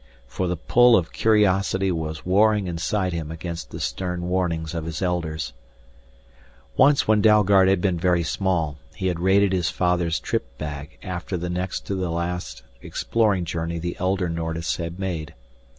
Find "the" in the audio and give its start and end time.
0.47-0.57, 3.69-3.79, 11.37-11.51, 11.93-12.09, 13.77-13.95